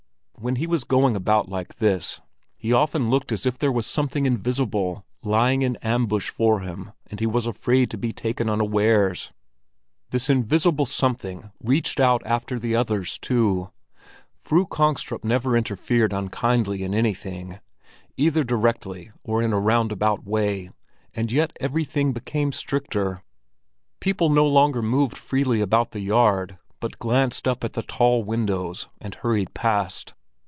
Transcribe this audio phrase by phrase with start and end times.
[0.41, 2.19] When he was going about like this,
[2.57, 7.19] he often looked as if there was something invisible lying in ambush for him and
[7.19, 9.31] he was afraid of being taken unawares.
[10.09, 13.69] This invisible something reached out after the others, too.
[14.33, 17.59] Fru Kongstrup never interfered unkindly in anything,
[18.17, 20.71] either directly or in a roundabout way;
[21.13, 23.21] and yet everything became stricter.
[23.99, 28.87] People no longer moved freely about the yard, but glanced up at the tall windows
[28.99, 30.15] and hurried past.